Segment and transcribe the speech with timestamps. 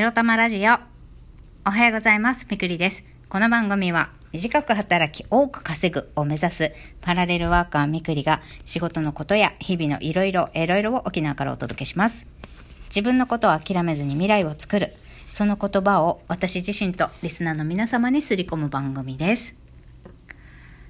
[0.00, 0.78] エロ玉ラジオ。
[1.66, 2.46] おはようございます。
[2.50, 3.04] みくりです。
[3.28, 6.72] この番組は、短く働き多く稼ぐを目指す
[7.02, 12.26] パラレルワーカーみくりが仕事のことや日々のいろいろ、いろいろを沖縄からお届けします。
[12.86, 14.94] 自分のことを諦めずに未来を作る。
[15.30, 19.54] その言葉を私自身とリスナーの皆様にすり込む番組です。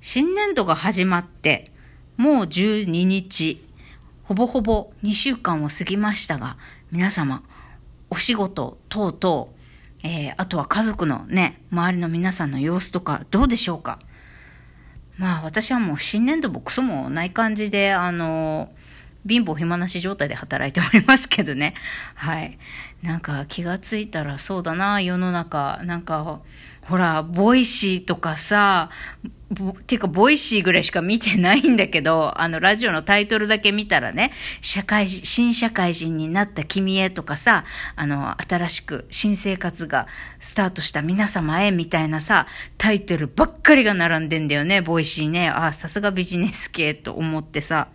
[0.00, 1.70] 新年度が始まって、
[2.16, 3.62] もう12日、
[4.22, 6.56] ほぼほぼ2週間を過ぎましたが、
[6.90, 7.42] 皆様、
[8.14, 9.48] お仕事等々、
[10.04, 13.98] えーあとは家族のね、周りの皆さんの様子とかどうでしょうか？
[15.18, 18.70] まあ私はもう新年度もクソもない感じで、あの
[19.26, 21.74] 貧乏暇なし状態で働いておりますけどね。
[22.14, 22.58] はい。
[23.02, 25.80] なんか気がついたらそうだな、世の中。
[25.84, 26.40] なんか、
[26.82, 28.90] ほら、ボイシーとかさ、
[29.86, 37.64] てか、ボイシーぐらいしか見てないんだけど、あの、ラジオのタイトルだけ見たらね、社会人、新社会人になった君へとかさ、
[37.96, 40.06] あの、新しく新生活が
[40.40, 45.48] スタートした皆様へみたいなさ、タイトルばっかりが並んでんだよね、ボイシーね。
[45.48, 47.88] あ、さすがビジネス系と思ってさ。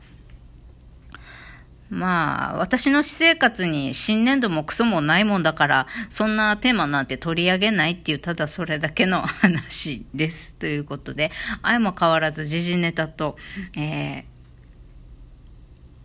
[1.89, 10.53] まあ、私の私生活に新年度もクソもないもんだから、そんなテーマなんて取り上げないっていう、ただそれだけの話です。
[10.55, 11.31] ということで、
[11.63, 13.37] 相も変わらず時事ネタと、
[13.75, 14.39] えー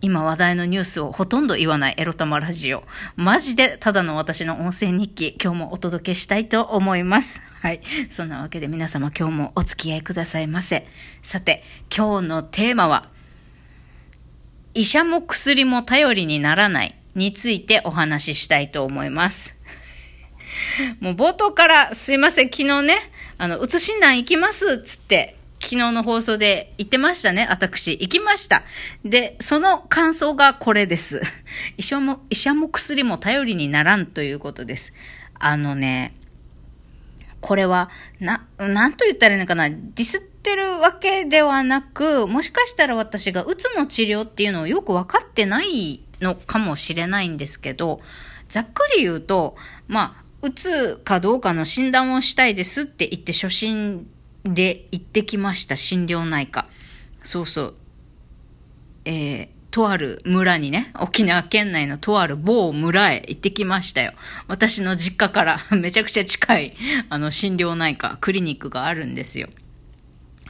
[0.04, 2.84] 今話題のニュースをほとんど言わないエロ玉ラジオ。
[3.16, 7.40] マジでただの私の音声日記、今日もお届けしたいと思います。
[7.62, 7.80] はい。
[8.10, 10.86] そんなわけで皆様今日もお付き合いくださいませ。
[11.22, 13.13] さて、今日のテーマは、
[14.74, 19.54] 医者も薬も頼りにならないについてお話ししたいと思います。
[21.00, 22.98] もう冒頭からすいません、昨日ね、
[23.38, 27.92] あの、うつ診断行きますっつって、昨日の放送で言ってましたね、私。
[27.92, 28.62] 行きました。
[29.04, 31.22] で、その感想がこれです。
[31.78, 34.92] 医者も、医者も薬も頼りにならんということです。
[35.38, 36.14] あのね、
[37.40, 48.02] これは、な、なんと言ったらいいのかな、ディスってるわけではなく、もしかしたら私がうつの治療っていうのをよくわかってないのかもしれないんですけど、
[48.50, 49.56] ざっくり言うと、
[49.88, 54.06] まあ、うつかどうかの診断をしたいですって言って初診
[54.44, 56.66] で行ってきました、心療内科。
[57.22, 57.74] そうそう。
[59.06, 64.12] えー、とある村にね、沖縄県内のとある某村へ行ってきましたよ。
[64.46, 66.76] 私の実家から めちゃくちゃ近い、
[67.08, 69.48] あの、心療内科、クリニックがあるんですよ。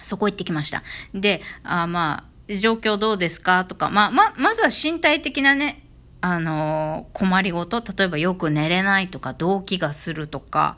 [0.05, 0.83] そこ行ってきました。
[1.15, 3.65] で、あまあ、状況どうですか？
[3.65, 5.81] とか、まあ、ま、まずは身体的なね、
[6.21, 10.77] あのー困りごと、例えばよく寝れないとか、動悸がするとか、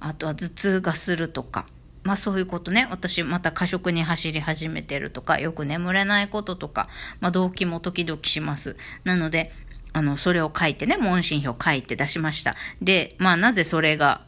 [0.00, 1.66] あとは頭痛がするとか、
[2.02, 2.86] まあそういうことね。
[2.90, 6.88] 私また過食に走り始めてるとか、よく眠れないこととか、
[7.20, 8.76] まあ動悸も時々します。
[9.04, 9.52] なので、
[9.92, 12.56] あの、それを書いてね、問診票書いて出しました。
[12.82, 14.26] で、まあなぜそれが、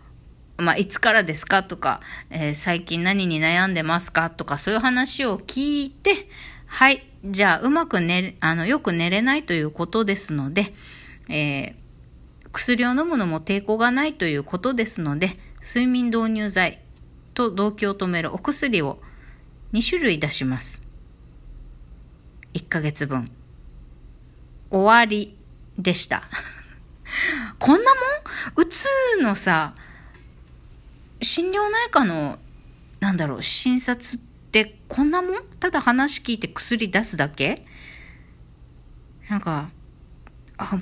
[0.59, 2.01] まあいつからですかとか、
[2.31, 6.29] えー最近何に悩んでますかとか、そういう話を聞いて、
[6.67, 10.73] はい、じゃあうまく寝、あの、よく寝れないということですので、
[11.29, 11.87] えー
[12.57, 16.81] 薬を飲むのも抵抗がないということですので、睡眠導入剤
[17.35, 18.99] と動悸を止めるお薬を
[19.75, 20.81] 2種類出します。
[22.55, 23.31] 1ヶ月分。
[24.71, 25.37] 終わり
[25.79, 26.23] でした。
[27.59, 28.01] こんなも
[28.63, 28.65] ん？
[28.65, 28.87] うつ
[29.21, 29.75] のさ、
[31.23, 32.39] 心療内科の、
[33.01, 34.21] なんだろう、診察っ
[34.53, 35.43] てこんなもん？
[35.61, 37.65] ただ話聞いて薬出すだけ？
[39.29, 39.71] なんか、
[40.57, 40.79] あ、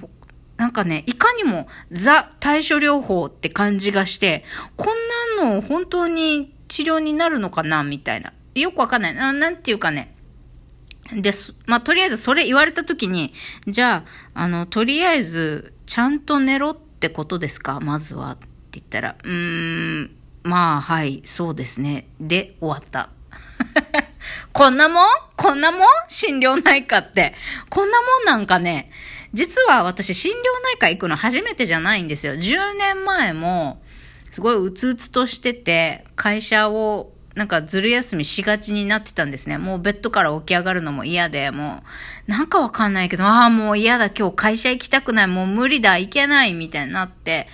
[0.57, 4.45] なんかね、いかにもザ対処療法って感じがして、
[4.77, 7.83] こんなの本当に治療になるのかな？
[7.85, 8.33] みたいな。
[8.55, 9.15] よくわかんない。
[9.15, 10.15] ななんていうかね。
[11.13, 11.33] で、
[11.67, 13.35] まあ、とりあえずそれ言われた時に、
[13.67, 17.81] じゃあ、あの、とりあえず、ちゃんと寝ろってことですか？
[17.81, 18.33] まずは。
[18.33, 20.11] って言ったら、うーん、
[20.45, 22.07] まあ、はい、そうですね。
[22.21, 23.09] で、終わった。
[24.53, 25.07] こんなもん？
[25.37, 25.81] こんなもん？
[26.09, 27.35] 心療内科って。
[27.71, 28.91] こんなもんなんかね。
[29.33, 30.37] 実は私、心療
[30.75, 32.35] 内科行くの初めてじゃないんですよ。
[32.35, 33.83] 10年前も、
[34.31, 39.59] すごいうつうつとしてて、会社を、なんかずる休みしがちになってたんですね。
[39.59, 41.83] もうベッドから起き上がるのも嫌で、も
[42.29, 47.49] う、なんかわかんないけど、ああ、もう嫌だ、今日会社行きたくない、もう無理だ、行けない、みたいになって、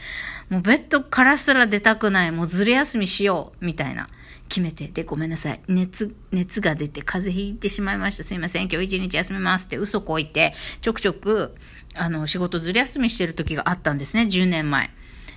[0.51, 4.09] もうベッドからすら出たくない、もうずる休みしよう、みたいな。
[4.49, 5.61] 決めて、で、ごめんなさい。
[5.69, 8.25] 熱、熱が出て風邪ひいてしまいました。
[8.25, 8.69] すいません。
[8.69, 11.55] 今日一日休みますって嘘こいて、ちょくちょく、
[11.95, 14.25] あの、仕事ずる休みしてる時があったんですね。
[14.25, 14.91] 10年前。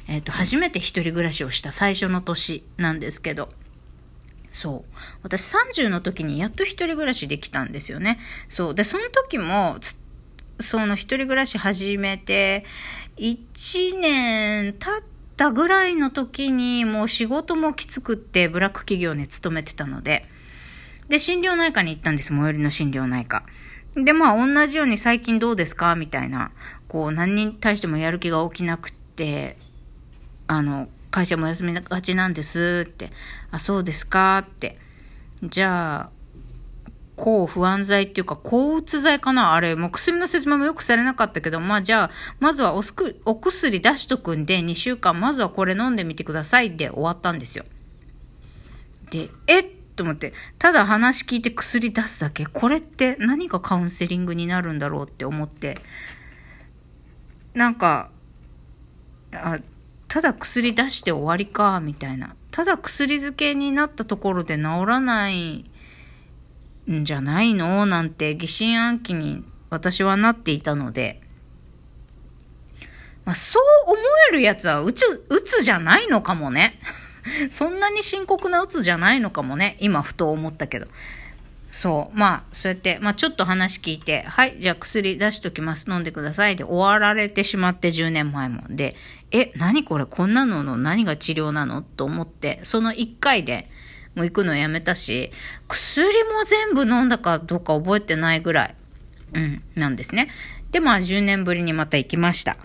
[0.08, 3.50] えっ、と、初めて一人暮らしをした最初の年なんですけど。
[4.52, 4.96] そう。
[5.22, 8.20] 私30の時にやっと一人暮らしできたんですよね。
[8.50, 8.76] そう。
[8.76, 9.96] で、その時も、つ
[10.64, 12.66] その一人暮らし始めて、
[13.18, 15.04] 1年経っ
[15.38, 20.26] たぐらいの時にもう仕事もきつくってブラック企業に勤めてたので、
[21.10, 23.44] で、心療内科に行ったんです、最寄りの心療内科。
[23.96, 25.96] で、まあ、同じように最近どうですか？
[25.96, 26.52] みたいな、
[26.88, 29.58] こう、何に対してもやる気が起きなくって、
[30.48, 33.12] あの、会社も休みがちなんですって、
[33.52, 34.40] あ、そうですか？
[34.40, 34.80] って。
[35.44, 36.10] じゃあ、
[37.16, 39.54] 抗不安剤っていうか、抗うつ剤かな？
[39.54, 47.66] あれ、もう薬の説明もよくされなかったけど、まあじゃあ、まずはおすくお薬出しとくんで、2週間、まずはこれ飲んでみてくださいで終わったんですよ。
[49.10, 49.66] で、えっ？
[49.96, 55.82] と思って、ただ話聞いて薬出すだけ、これって何がカウンセリングになるんだろうって思って、
[57.54, 58.10] なんか、
[59.32, 59.60] あ、
[60.08, 62.36] ただ薬出して終わりか、みたいな。
[62.50, 65.66] ただ薬漬けになったところで治らない
[66.92, 67.86] んじゃないの？
[67.86, 71.22] なんて疑心暗鬼に私はなっていたので、
[73.26, 73.98] まあ、そう思
[74.30, 76.80] えるやつはうつ、うつじゃないのかもね。
[77.50, 79.78] そんなに深刻なうつじゃないのかもね。
[79.80, 80.88] 今ふと思ったけど。
[81.72, 82.18] そう。
[82.18, 85.90] まあ、そうやって、まあちょっと話聞いて、はい、じゃあ薬出しときます。
[85.90, 86.56] 飲んでください。
[86.56, 88.64] で終わられてしまって10年前も。
[88.70, 88.96] で、
[89.32, 90.06] え、何これ？
[90.06, 91.82] こんなのの何が治療なの？
[91.82, 93.70] と思って、その1回で、
[94.16, 95.32] もう行くのやめたし、
[95.68, 98.76] 薬も全部飲んだかどうか覚えてないぐらい、
[99.34, 100.30] うん、なんですね。
[100.72, 102.58] で、まあ10年ぶりにまた行きました。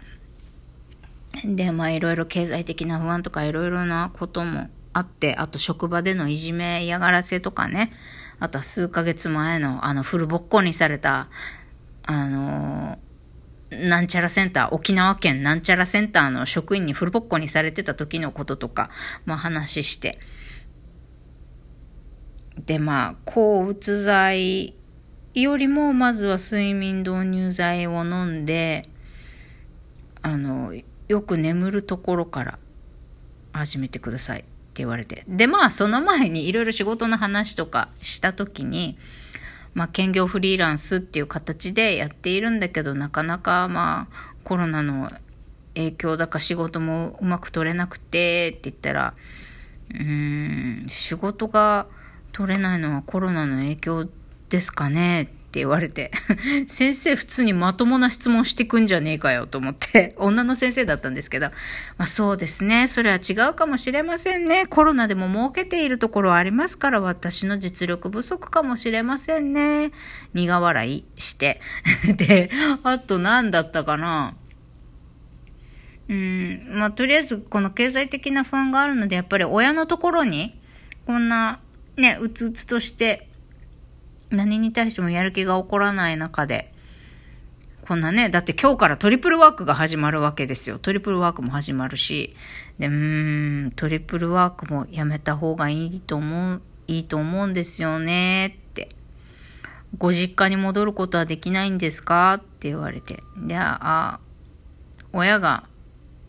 [1.44, 7.92] で、まあいろいろ経済的な不安とかいろいろなこともあって、あと職場でのいじめ嫌がらせとかね、
[8.40, 11.28] あとは数ヶ月前のあのフルボッコにされた、
[12.06, 18.90] あのー、なんちゃらセンター、沖縄県なんちゃらセンターの職員にフルボッコにされてた時のこととか、
[19.26, 20.18] まあ話して、
[22.66, 24.74] で、まあ、抗うつ剤
[25.34, 28.88] よりも、まずは睡眠導入剤を飲んで、
[30.22, 30.74] あの、
[31.08, 32.58] よく眠るところから
[33.52, 35.24] 始めてくださいって言われて。
[35.28, 38.98] で、まあ、その前にいろいろ仕事の話とかした時に、
[39.74, 45.10] まあ、兼業フリーランスっていう形でやっているんだけど、なかなか、まあ、コロナの
[45.74, 49.14] 影響だか仕事もうまく取れなくてって言ったら、
[49.90, 51.86] うーん、仕事が
[52.32, 54.08] 取れないのはコロナの影響
[54.48, 55.22] ですかね？
[55.48, 56.10] って言われて、
[56.68, 61.46] 先生普通にまともな質問してくんじゃねえかよと思って、 女の先生だったんですけど、
[61.96, 64.66] まあそうですね、それは違うかもしれませんね。
[64.66, 69.92] コロナでも儲けているところありますから、私の実力不足かもしれませんね。
[70.34, 71.62] 苦笑いして。
[72.16, 72.50] で、
[72.82, 74.34] あと何だったかな？
[76.10, 80.60] うん、まあとりあえずこの経済的な不安があるので、やっぱり親のところに、
[81.06, 81.60] こんな
[81.98, 83.28] ね、うつうつとして、
[84.30, 86.72] 何に対してもやる気が起こらない中で、
[87.82, 90.78] こんなね、だって今日からトリプルワークが始まるわけですよ。
[90.78, 92.36] トリプルワークも始まるし、
[92.78, 98.90] で、うーん、トリプルワークもやめた方がいいと思う、いいと思うんですよね、って。
[99.96, 102.34] ご実家に戻ることはできないんですか？
[102.34, 103.22] って言われて。
[103.38, 104.20] で、あ、
[105.14, 105.64] 親が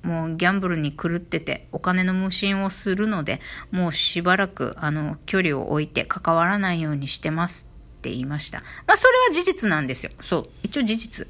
[0.04, 3.42] もうギャンブルに狂っててお金の無心をするので
[3.72, 7.70] もうしばらくあの距離を置いて関わらないようにしてます
[8.00, 8.64] って言いました。
[8.88, 10.12] まあそれは事実なんですよ。
[10.22, 10.50] そう。
[10.64, 11.28] 一応事実。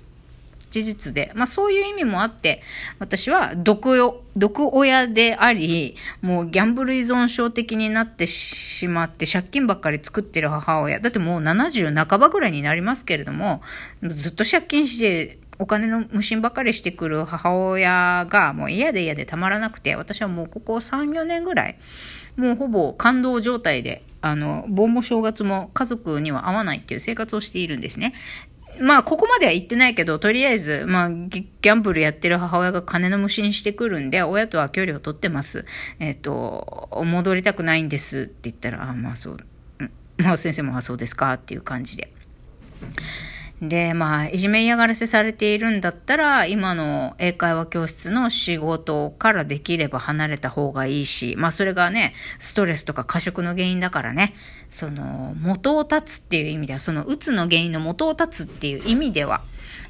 [0.70, 1.32] 事実で。
[1.34, 2.62] まあそういう意味もあって、
[3.00, 11.00] 私は毒、毒親であり、もうギャンブル依存症的になってしまって借金ばっかり作ってる母親。
[11.00, 13.64] だってもう70半ばぐらいになりますけれども、
[14.04, 21.78] ずっと借金してお金の無心ばかりしてくる母親がもう嫌で嫌でたまらなくて、私はもうここ3、4年ぐらい、
[22.38, 28.14] もうほぼ感動状態で、あの、盆も正月も家族には会わないっていう生活をしているんですね。
[28.80, 35.66] まあ、ここまでは言ってないけど、とりあえず、まあ、ギャンブルやってる母親が金の無心してくるんで、親とは距離を取ってます。
[36.00, 39.38] えっ、ー、と、戻りたくないんですって言ったら、あ、まあそう、
[40.18, 42.10] まあ先生も、そうですかっていう感じで。
[43.62, 54.34] で、まあ、いじめ嫌がらせされているんだったら、今の英会話教室の仕事からできれば離れた方がいいし、まあ、それがね、ストレスとか過食の原因だからね、
[54.70, 59.42] その、元を立つっていう意味では、その、うつの原因の元を立つっていう意味では、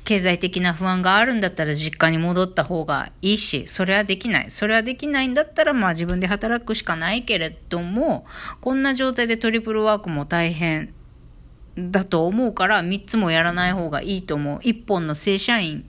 [0.04, 4.50] 経済的な不安があるんだったら実家に戻った方がいいし、それはできない。
[4.50, 8.26] それはできないんだったら、まあ自分で働くしかないけれども、
[8.62, 10.94] こんな状態でトリプルワークも大変
[11.92, 14.60] だと思うから3つもやらない方がいいと思う。
[14.60, 15.86] 1本の正社員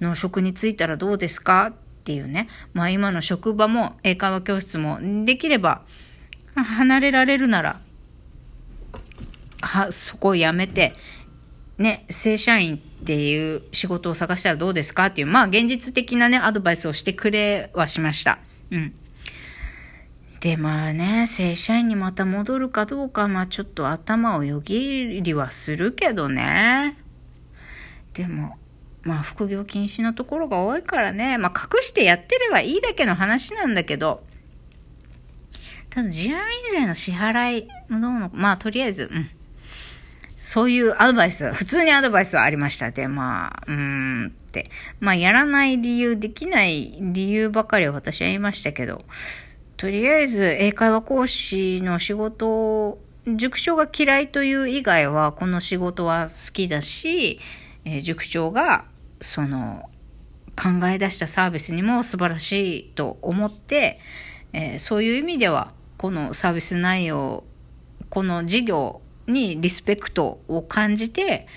[0.00, 1.68] の職に就いたらどうですか？
[1.68, 1.72] っ
[2.04, 2.48] ていうね。
[2.72, 5.82] まあ今の職場も英会話教室もできれば
[6.54, 7.80] 離れられるなら、
[9.60, 10.94] は、そこをやめて、
[11.78, 15.06] ね、正社員っていう仕事を探したらどうですか？
[15.06, 18.38] っていう、まあ現実的なね、アドバイスをしてくれはしました。
[18.70, 18.94] うん。
[20.42, 26.98] で、まあね、正社員にまた戻るかどうか、まあちょっと頭をよぎりはするけどね。
[28.12, 28.56] でも、
[29.02, 34.24] まあ副業禁止のところが多いからね、まあ隠してやってればいいだけの話なんだけど、
[35.90, 39.30] ただ自由民税の支払い、どうの、まあとりあえず、うん。
[40.42, 42.90] そういうアドバイス、普通にアドバイスはありました。
[42.90, 44.72] で、まあ、うーんって。
[44.98, 49.04] まあ、やらない理由、できない理由ばかりを私は言いましたけど、
[49.82, 57.40] とりあえず英会話講師の仕事塾長が嫌いという以外は、この仕事は好きだし、
[57.84, 58.84] えー、塾長が、
[59.20, 59.90] その、
[60.54, 63.98] 考え出したサービスにも素晴らしいと思って、
[64.52, 67.42] えー、そういう意味では、このサービス内容、
[68.08, 71.48] この事業にリスペクトを感じて、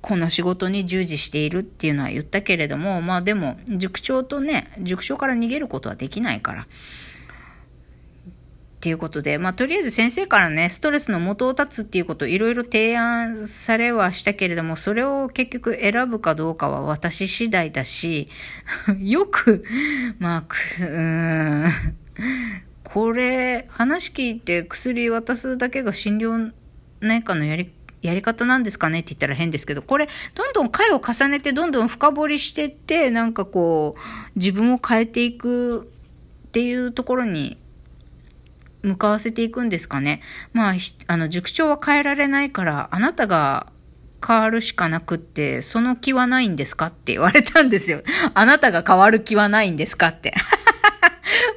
[0.00, 6.66] この仕事に従事しているっていうのは言ったけれども、まあでも、塾長とね、塾長から逃げることはできないから。
[8.80, 18.28] っていうことで、まあとりあえず先生からね、ストレスの元を立つっていうことをいろいろ提案されはしたけれども、それを結局選ぶかどうかは私次第だし、
[18.98, 19.66] よく、
[20.18, 21.70] まあ、く、うーん、
[22.82, 26.50] これ、話聞いて薬渡すだけが診療
[27.00, 27.70] 内科のやり、
[28.00, 34.00] やり方なんですかねって言ったら変ですけど、これ、どんどん回を重ねて、どんどん深掘りしてって、なんかこう、
[34.36, 35.82] 自分を変えていく
[36.48, 37.58] っていうところに
[38.82, 40.22] 向かわせていくんですかね。
[40.52, 40.74] まあ、
[41.06, 43.72] あの、塾長は変えられないから、あなたが
[44.26, 48.02] 変わるしかなくって、その気はないんですかって言われたんですよ。
[48.34, 50.34] あなたが変わる気はないんですかって。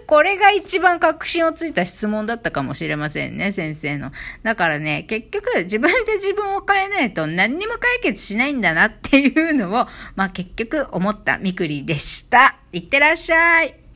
[0.07, 4.11] これが一番確信をついた質問だったかもしれませんね、先生の。
[4.43, 12.57] だからね、結局自分で自分を変えないと何にも解決しないんだなっていうのを、まあ結局思ったみくりでした。
[12.71, 13.82] いってらっしゃい。